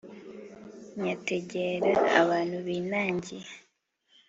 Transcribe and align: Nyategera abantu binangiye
Nyategera 1.01 1.91
abantu 2.21 2.55
binangiye 2.67 3.49